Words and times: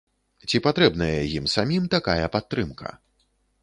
Ці 0.49 0.61
патрэбная 0.67 1.19
ім 1.41 1.45
самім 1.57 1.83
такая 1.97 2.25
падтрымка. 2.39 2.89